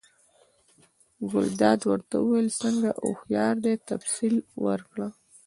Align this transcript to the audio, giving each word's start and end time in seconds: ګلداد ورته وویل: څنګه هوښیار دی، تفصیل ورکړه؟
ګلداد 1.31 1.79
ورته 1.91 2.15
وویل: 2.19 2.47
څنګه 2.61 2.89
هوښیار 3.01 3.55
دی، 3.63 3.73
تفصیل 3.89 4.35
ورکړه؟ 4.65 5.07